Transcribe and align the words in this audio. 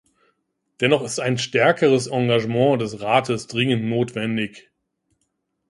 Dennoch 0.79 1.03
ist 1.03 1.19
ein 1.19 1.37
stärkeres 1.37 2.07
Engagement 2.07 2.81
des 2.81 3.01
Rates 3.01 3.45
dringend 3.45 3.83
notwendig. 3.83 4.71